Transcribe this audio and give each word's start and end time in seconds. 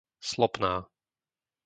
Slopná 0.31 0.73